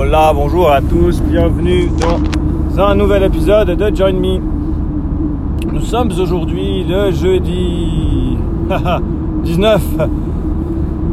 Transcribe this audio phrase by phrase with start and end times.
[0.00, 1.90] Bonjour à tous, bienvenue
[2.76, 4.38] dans un nouvel épisode de Join Me.
[5.72, 8.38] Nous sommes aujourd'hui le jeudi
[9.42, 9.82] 19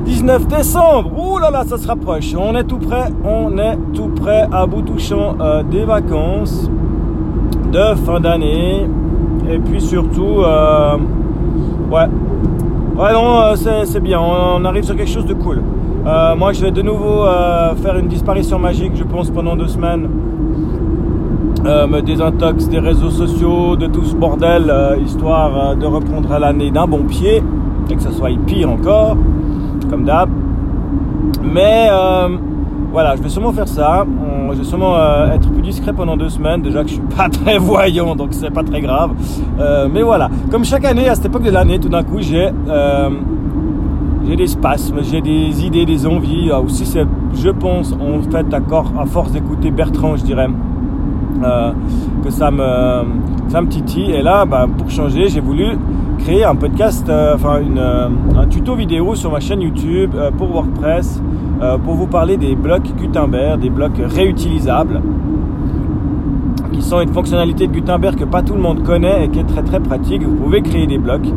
[0.06, 1.12] 19 décembre.
[1.18, 2.36] Ouh là là, ça se rapproche.
[2.38, 6.70] On est tout prêt, on est tout prêt à bout touchant euh, des vacances
[7.72, 8.88] de fin d'année
[9.50, 10.98] et puis surtout euh,
[11.92, 12.06] ouais
[13.00, 13.56] euh,
[13.86, 15.64] c'est bien on, arrive sur quelque chose de cool
[16.06, 17.26] euh, moi je vais de nouveau
[17.82, 20.10] faire une disparition magique je pense pendant deux semaines
[21.64, 24.72] me désintox des réseaux sociaux de tout ce bordel
[25.04, 27.42] histoire de reprendre à l'année d'un bon pied
[27.90, 29.18] et que ça soit pire encore
[29.90, 30.30] comme d'hab
[31.44, 31.90] mais
[32.96, 34.06] voilà, je vais sûrement faire ça.
[34.54, 36.62] je vais sûrement euh, être plus discret pendant deux semaines.
[36.62, 39.12] Déjà que je suis pas très voyant, donc c'est pas très grave.
[39.60, 42.48] Euh, mais voilà, comme chaque année, à cette époque de l'année, tout d'un coup, j'ai
[42.70, 43.10] euh,
[44.28, 46.52] j'ai des spasmes, j'ai des idées, des envies.
[46.52, 50.48] aussi, c'est, je pense, en fait, à force d'écouter Bertrand, je dirais,
[52.24, 53.04] que ça me,
[53.50, 54.12] ça me titille.
[54.12, 55.78] Et là, bah, pour changer, j'ai voulu
[56.20, 57.60] créer un podcast, enfin
[58.38, 61.22] un tuto vidéo sur ma chaîne YouTube pour WordPress
[61.62, 65.02] euh, pour vous parler des blocs Gutenberg, des blocs réutilisables,
[66.86, 69.64] sont une fonctionnalité de Gutenberg que pas tout le monde connaît et qui est très
[69.64, 70.22] très pratique.
[70.24, 71.28] Vous pouvez créer des blocs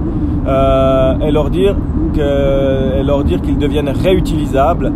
[0.46, 1.74] euh, et leur dire
[2.14, 4.92] que, leur dire qu'ils deviennent réutilisables.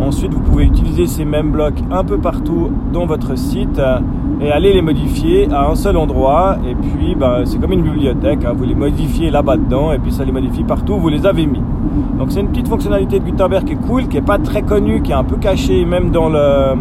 [0.00, 3.80] Ensuite, vous pouvez utiliser ces mêmes blocs un peu partout dans votre site
[4.40, 6.58] et aller les modifier à un seul endroit.
[6.68, 8.44] Et puis, ben, c'est comme une bibliothèque.
[8.44, 8.52] Hein.
[8.54, 11.46] vous les modifiez là-bas dedans et puis ça les modifie partout où vous les avez
[11.46, 11.62] mis.
[12.18, 15.02] Donc, c'est une petite fonctionnalité de Gutenberg qui est cool, qui est pas très connue,
[15.02, 16.76] qui est un peu cachée même dans le,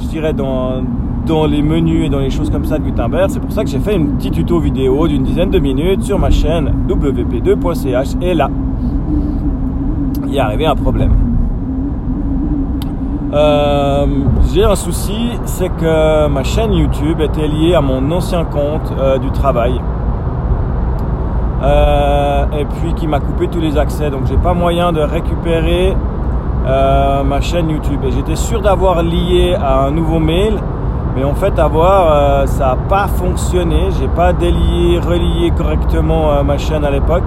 [0.00, 0.82] je dirais dans
[1.26, 3.30] dans les menus et dans les choses comme ça de Gutenberg.
[3.30, 6.18] C'est pour ça que j'ai fait une petite tuto vidéo d'une dizaine de minutes sur
[6.18, 8.16] ma chaîne wp2.ch.
[8.22, 8.50] Et là,
[10.26, 11.12] il est arrivé un problème.
[13.32, 14.06] Euh,
[14.52, 19.18] j'ai un souci, c'est que ma chaîne YouTube était liée à mon ancien compte euh,
[19.18, 19.78] du travail.
[21.62, 24.10] Euh, et puis qui m'a coupé tous les accès.
[24.10, 25.94] Donc j'ai pas moyen de récupérer
[27.24, 28.00] ma chaîne YouTube.
[28.04, 30.54] Et j'étais sûr d'avoir lié à un nouveau mail.
[31.18, 33.88] Mais en fait, avoir, ça n'a pas fonctionné.
[33.98, 37.26] J'ai pas délié, relié correctement ma chaîne à l'époque.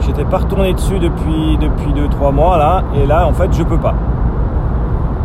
[0.00, 2.84] J'étais pas retourné dessus depuis depuis 2-3 mois là.
[2.94, 3.94] Et là, en fait, je peux pas.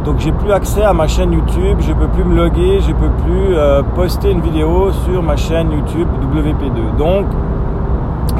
[0.03, 3.11] Donc j'ai plus accès à ma chaîne YouTube, je peux plus me loguer, je peux
[3.23, 6.97] plus euh, poster une vidéo sur ma chaîne YouTube WP2.
[6.97, 7.27] Donc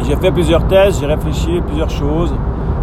[0.03, 2.33] j'ai fait plusieurs tests, j'ai réfléchi à plusieurs choses.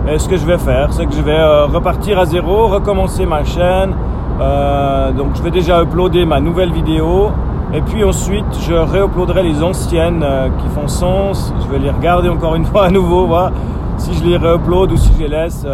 [0.08, 3.26] Et ce que je vais faire, c'est que je vais euh, repartir à zéro, recommencer
[3.26, 3.94] ma chaîne.
[4.40, 7.30] Euh, donc je vais déjà uploader ma nouvelle vidéo.
[7.74, 10.24] Et puis ensuite, je réuploaderai les anciennes
[10.58, 11.52] qui font sens.
[11.60, 13.52] Je vais les regarder encore une fois à nouveau, voir
[13.98, 15.66] si je les réupload ou si je les laisse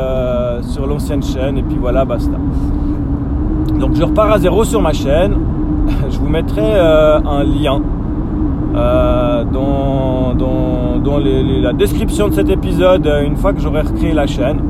[0.62, 1.58] sur l'ancienne chaîne.
[1.58, 2.36] Et puis voilà, basta.
[3.78, 5.36] Donc je repars à zéro sur ma chaîne.
[6.10, 7.80] Je vous mettrai euh, un lien
[8.74, 14.26] euh, dans, dans, la description de cet épisode euh, une fois que j'aurai recréé la
[14.26, 14.60] chaîne.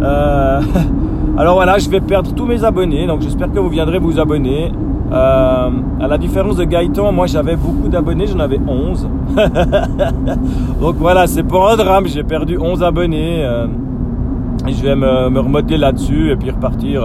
[1.36, 4.72] alors voilà, je vais perdre tous mes abonnés, donc j'espère que vous viendrez vous abonner.
[5.10, 5.70] à
[6.08, 9.08] la différence de Gaëtan, moi j'avais beaucoup d'abonnés, j'en avais 11.
[10.80, 13.42] donc voilà, c'est pas un drame, j'ai perdu 11 abonnés.
[14.66, 17.02] et je vais me, me là-dessus et puis repartir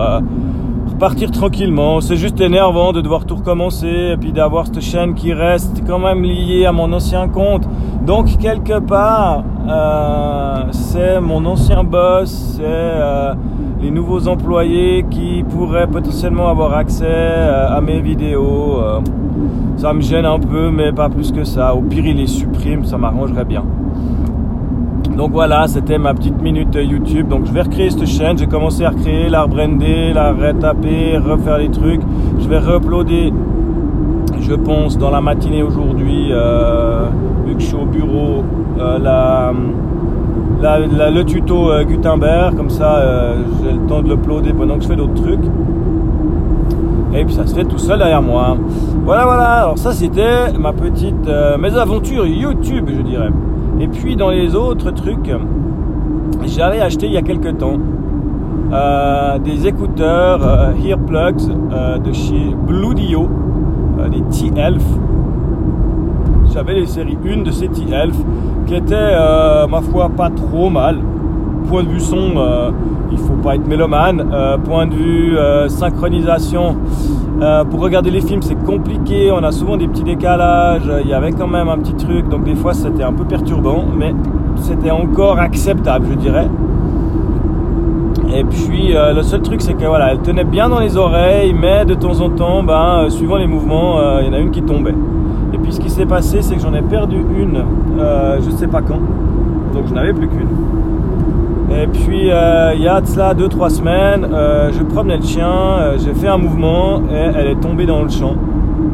[1.00, 2.02] partir tranquillement.
[2.02, 5.98] C'est juste énervant de devoir tout recommencer et puis d'avoir cette chaîne qui reste quand
[5.98, 7.68] même liée à mon ancien compte.
[8.06, 13.34] Donc quelque part, euh, c'est mon ancien boss, c'est euh,
[13.82, 18.82] les nouveaux employés qui pourraient potentiellement avoir accès euh, à mes vidéos.
[19.78, 21.74] ça me gêne un peu, mais pas plus que ça.
[21.76, 23.64] Au pire, il les supprime, ça m'arrangerait bien.
[25.20, 27.28] Donc voilà, c'était ma petite minute YouTube.
[27.28, 28.38] Donc je vais recréer cette chaîne.
[28.38, 32.00] J'ai commencé à recréer, la rebrander, la retaper, refaire les trucs.
[32.40, 33.34] Je vais réuploader,
[34.40, 37.08] je pense, dans la matinée aujourd'hui, euh,
[37.46, 38.46] vu que je suis au bureau,
[38.80, 39.52] euh, la,
[40.62, 42.56] le tuto euh, Gutenberg.
[42.56, 45.46] Comme ça, j'ai le temps de l'uploader pendant que je fais d'autres trucs.
[47.14, 48.56] Et puis ça se fait tout seul derrière moi.
[49.04, 49.64] Voilà, voilà.
[49.64, 51.30] Alors ça, c'était ma petite
[51.60, 53.30] mes aventures YouTube, je dirais.
[53.80, 55.32] Et puis dans les autres trucs,
[56.46, 57.78] j'avais acheté il y a quelques temps
[58.72, 63.28] euh, des écouteurs euh, Earplugs euh, de chez Bluedio,
[64.12, 64.84] des T-Elf.
[66.54, 68.16] J'avais les séries 1 de ces T-Elf
[68.66, 68.96] qui étaient,
[69.70, 70.98] ma foi, pas trop mal.
[71.68, 72.34] Point de vue son,
[73.12, 74.26] il faut pas être mélomane.
[74.64, 75.38] point de vue
[75.68, 76.76] synchronisation,
[77.42, 79.32] euh, pour regarder les films, c'est compliqué.
[79.32, 80.92] On a souvent des petits décalages.
[81.04, 82.28] Il y avait quand même un petit truc.
[82.28, 83.86] Donc, des fois, c'était un peu perturbant.
[83.98, 84.14] Mais
[84.58, 86.50] c'était encore acceptable, je dirais.
[88.32, 91.52] Et puis euh, le seul truc c'est que voilà, elle tenait bien dans les oreilles,
[91.52, 94.38] mais de temps en temps, ben, euh, suivant les mouvements, euh, il y en a
[94.38, 94.94] une qui tombait.
[95.70, 97.64] Ce qui s'est passé, c'est que j'en ai perdu une,
[97.98, 99.00] je ne sais pas quand,
[99.74, 100.48] donc je n'avais plus qu'une.
[101.72, 104.28] Et puis il y a de cela 2-3 semaines,
[104.72, 108.36] je promenais le chien, j'ai fait un mouvement et elle est tombée dans le champ.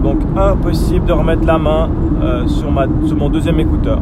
[0.03, 1.89] Donc impossible de remettre la main
[2.47, 3.99] sur, ma, sur mon deuxième écouteur.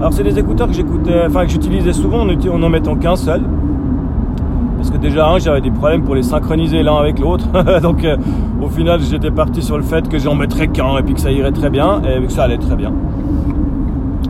[0.00, 3.42] Alors c'est des écouteurs que j'écoutais, enfin que j'utilisais souvent en n'en mettant qu'un seul.
[4.84, 7.46] Parce que déjà, j'avais des problèmes pour les synchroniser l'un avec l'autre.
[7.80, 8.18] Donc, euh,
[8.60, 11.32] au final, j'étais parti sur le fait que j'en mettrais qu'un et puis que ça
[11.32, 12.02] irait très bien.
[12.02, 12.92] Et que ça allait très bien.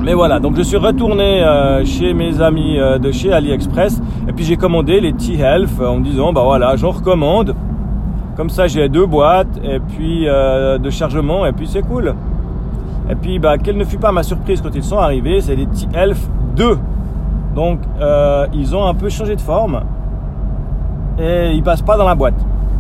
[0.05, 4.01] Mais voilà, donc je suis retourné euh, chez mes amis euh, de chez AliExpress.
[4.29, 7.57] Et puis j'ai commandé les T-Health en me disant, bah voilà, j'en recommande.
[8.37, 12.15] Comme ça, j'ai deux boîtes et puis de chargement et puis c'est cool.
[13.11, 15.67] Et puis, bah, quelle ne fut pas ma surprise quand ils sont arrivés, c'est les
[15.67, 16.79] T-Elf 2.
[17.55, 17.81] Donc,
[18.53, 19.83] ils ont un peu changé de forme
[21.19, 22.35] et il passe pas dans la boîte.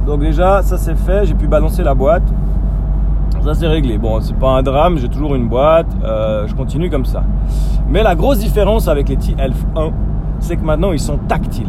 [0.06, 2.22] Donc déjà, ça c'est fait, j'ai pu balancer la boîte.
[3.42, 3.98] Ça c'est réglé.
[3.98, 7.22] Bon, c'est pas un drame, j'ai toujours une boîte, euh, je continue comme ça.
[7.88, 9.90] Mais la grosse différence avec les T-Elf 1,
[10.40, 11.68] c'est que maintenant ils sont tactiles.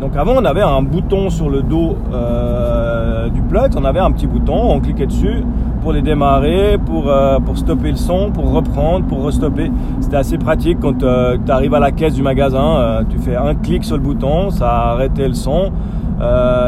[0.00, 4.12] Donc avant on avait un bouton sur le dos euh, du plug, on avait un
[4.12, 5.42] petit bouton, on cliquait dessus
[5.82, 9.70] pour les démarrer, pour, euh, pour stopper le son, pour reprendre, pour restopper.
[10.00, 13.54] C'était assez pratique quand euh, tu arrives à la caisse du magasin, tu fais un
[13.54, 15.72] clic sur le bouton, ça a le son.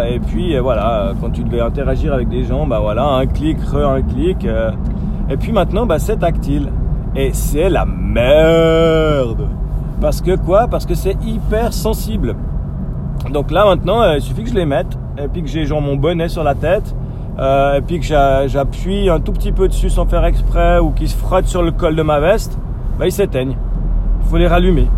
[0.09, 3.87] et puis voilà, quand tu devais interagir avec des gens, bah voilà, un clic, re
[3.87, 4.45] un clic.
[5.29, 6.69] et puis maintenant, bah, c'est tactile.
[7.15, 9.49] Et c'est la merde.
[10.01, 10.69] Parce que quoi?
[10.69, 12.37] Parce que c'est hyper sensible.
[13.29, 15.83] Donc là maintenant, euh, il suffit que je les mette et puis que j'ai genre
[15.83, 16.95] mon bonnet sur la tête
[17.39, 21.09] euh, et puis que j'appuie un tout petit peu dessus sans faire exprès ou qu'ils
[21.09, 22.59] se frottent sur le col de ma veste,
[22.99, 23.57] bah, ils s'éteignent.
[24.23, 24.89] Il faut les rallumer.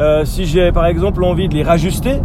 [0.00, 2.20] Euh, si j'ai par exemple envie de les rajuster,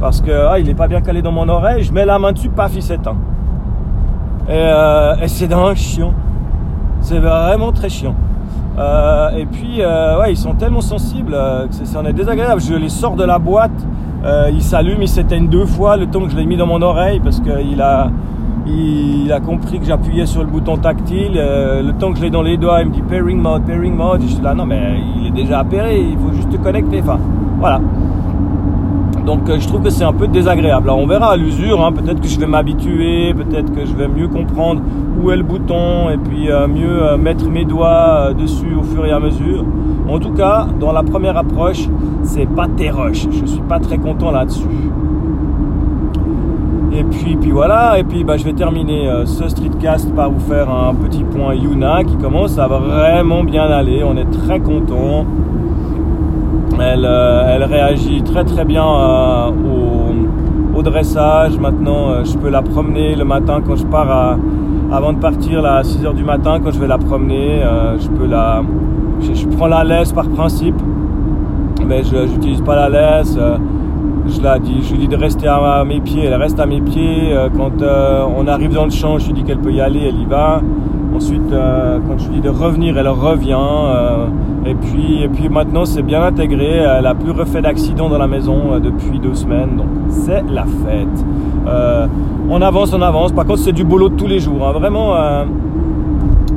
[0.00, 2.32] parce que ah, il n'est pas bien calé dans mon oreille, je mets la main
[2.32, 3.16] dessus, paf, il s'éteint.
[4.48, 4.70] Et,
[5.22, 6.12] et c'est d'un chiant.
[7.00, 8.14] C'est vraiment très chiant.
[9.36, 12.60] et puis, ouais, ils sont tellement sensibles que ça en est désagréable.
[12.60, 13.72] Je les sors de la boîte
[14.24, 16.80] euh, il s'allume, il s'éteigne deux fois le temps que je l'ai mis dans mon
[16.80, 18.10] oreille parce qu'il a,
[18.66, 21.32] il a compris que j'appuyais sur le bouton tactile.
[21.36, 23.94] Euh, le temps que je l'ai dans les doigts, il me dit pairing mode, pairing
[23.94, 24.22] mode.
[24.22, 27.00] je suis là, non, mais il est déjà appairé, il faut juste te connecter.
[27.02, 27.18] Enfin,
[27.58, 27.80] voilà.
[29.24, 30.88] Donc euh, je trouve que c'est un peu désagréable.
[30.88, 31.92] Alors on verra à l'usure, hein.
[31.92, 34.82] peut-être que je vais m'habituer, peut-être que je vais mieux comprendre
[35.22, 39.06] où est le bouton et puis euh, mieux euh, mettre mes doigts dessus au fur
[39.06, 39.64] et à mesure.
[40.08, 41.88] En tout cas, dans la première approche,
[42.22, 43.26] c'est pas rush.
[43.30, 44.90] Je suis pas très content là-dessus.
[46.92, 50.70] Et puis, puis voilà, et puis bah, je vais terminer ce streetcast par vous faire
[50.70, 54.04] un petit point Yuna qui commence à vraiment bien aller.
[54.04, 55.24] On est très content.
[56.80, 59.50] Euh, elle, réagit très très bien euh,
[60.74, 61.58] au, dressage.
[61.58, 64.38] Maintenant, euh, je peux la promener le matin quand je pars
[64.92, 67.62] avant de partir à 6h du matin quand je vais la promener.
[67.98, 68.62] je peux la,
[69.20, 70.74] je, prends la laisse par principe,
[71.86, 73.38] mais je n'utilise pas la laisse.
[74.26, 77.34] je, lui dis de rester à mes pieds, elle reste à mes pieds.
[77.56, 77.82] Quand
[78.36, 80.60] on arrive dans le champ, je lui dis qu'elle peut y aller, elle y va.
[81.14, 83.56] Ensuite, quand je lui dis de revenir, elle revient.
[84.66, 86.76] Et puis, et puis maintenant, c'est bien intégré.
[86.76, 89.76] Elle n'a plus refait d'accident dans la maison euh, depuis deux semaines.
[89.76, 91.24] Donc, c'est la fête.
[91.66, 92.06] Euh,
[92.48, 93.32] on avance, on avance.
[93.32, 94.66] Par contre, c'est du boulot de tous les jours.
[94.66, 94.72] Hein.
[94.72, 95.44] Vraiment, euh,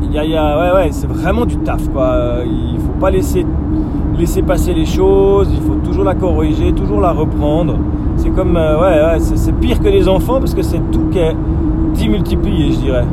[0.09, 1.89] y a, a, ouais, ouais, c'est vraiment du taf.
[1.89, 2.43] Quoi.
[2.45, 3.45] Il faut pas laisser,
[4.17, 5.49] laisser passer les choses.
[5.53, 7.75] Il faut toujours la corriger, toujours la reprendre.
[8.15, 11.35] C'est comme, ouais, c'est pire que les enfants parce que c'est tout qui est
[11.95, 13.05] démultiplié, je dirais.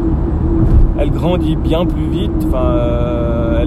[0.99, 2.47] Elle grandit bien plus vite.
[2.47, 3.65] Enfin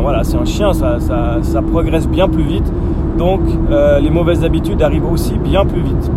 [0.00, 2.72] voilà, c'est un chien, ça, ça, progresse bien plus vite.
[3.18, 6.10] Donc euh, les mauvaises habitudes arrivent aussi bien plus vite.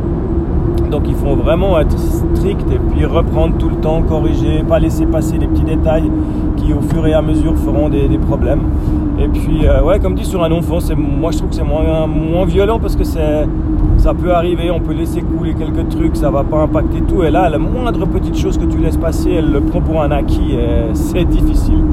[0.91, 5.05] Donc il faut vraiment être strict et puis reprendre tout le temps, corriger, pas laisser
[5.05, 6.09] passer les petits détails
[6.73, 8.61] au fur et à mesure feront des, problèmes.
[9.19, 12.45] Et puis euh, ouais, comme dit sur un enfant, moi je trouve que c'est moins,
[12.45, 13.47] violent parce que c'est
[13.97, 17.21] ça peut arriver, on peut laisser couler quelques trucs, ça va pas impacter tout.
[17.23, 20.11] Et là, la moindre petite chose que tu laisses passer, elle le prend pour un
[20.11, 21.83] acquis et c'est difficile.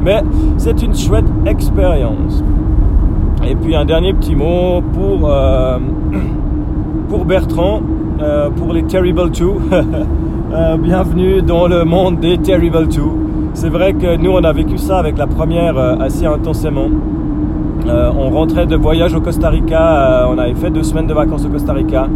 [0.00, 0.22] Mais
[0.58, 2.44] c'est une chouette expérience.
[3.44, 5.78] Et puis un dernier petit mot pour, euh,
[7.08, 7.80] pour Bertrand,
[8.20, 9.44] euh, pour les Terrible 2.
[10.54, 13.02] Euh, bienvenue dans le monde des Terrible 2.
[13.56, 16.88] C'est vrai que nous, on a vécu ça avec la première assez intensément.
[17.88, 21.14] Euh, on rentrait de voyage au Costa Rica, euh, on avait fait deux semaines de
[21.14, 22.06] vacances au Costa Rica.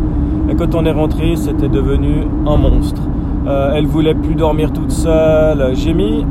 [0.51, 3.01] Et quand on est rentré, c'était devenu un monstre.
[3.47, 5.71] Euh, elle voulait plus dormir toute seule.
[5.73, 6.27] J'ai mis,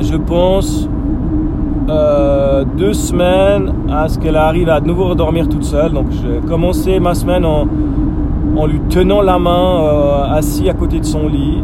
[0.00, 0.88] je pense,
[1.90, 5.92] euh, deux semaines à ce qu'elle arrive à de nouveau redormir toute seule.
[5.92, 7.66] Donc j'ai commencé ma semaine en,
[8.56, 11.62] en lui tenant la main euh, assis à côté de son lit.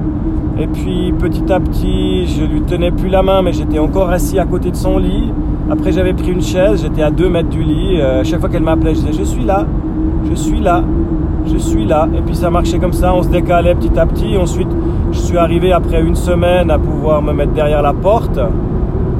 [0.60, 4.38] Et puis petit à petit, je lui tenais plus la main, mais j'étais encore assis
[4.38, 5.32] à côté de son lit.
[5.70, 7.98] Après, j'avais pris une chaise, j'étais à deux mètres du lit.
[7.98, 9.64] Euh, chaque fois qu'elle m'appelait, je disais Je suis là,
[10.28, 10.84] je suis là,
[11.46, 12.06] je suis là.
[12.14, 14.36] Et puis ça marchait comme ça, on se décalait petit à petit.
[14.36, 14.68] Ensuite,
[15.12, 18.38] je suis arrivé après une semaine à pouvoir me mettre derrière la porte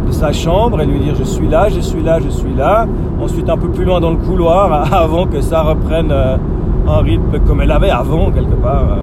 [0.07, 2.87] de sa chambre et lui dire Je suis là, je suis là, je suis là.
[3.19, 6.37] Ensuite, un peu plus loin dans le couloir avant que ça reprenne euh,
[6.87, 9.01] un rythme comme elle avait avant, quelque part.